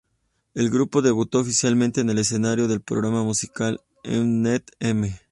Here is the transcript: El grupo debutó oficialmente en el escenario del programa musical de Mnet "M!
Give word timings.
El 0.55 0.71
grupo 0.71 1.03
debutó 1.03 1.37
oficialmente 1.41 2.01
en 2.01 2.09
el 2.09 2.17
escenario 2.17 2.67
del 2.67 2.81
programa 2.81 3.21
musical 3.21 3.81
de 4.03 4.19
Mnet 4.19 4.71
"M! 4.79 5.15